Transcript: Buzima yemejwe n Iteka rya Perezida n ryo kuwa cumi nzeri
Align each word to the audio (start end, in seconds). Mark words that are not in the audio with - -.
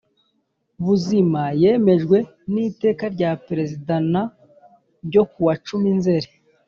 Buzima 0.85 1.41
yemejwe 1.61 2.17
n 2.51 2.53
Iteka 2.67 3.03
rya 3.15 3.31
Perezida 3.47 3.93
n 4.11 4.13
ryo 5.05 5.23
kuwa 5.31 5.53
cumi 5.65 5.89
nzeri 5.97 6.29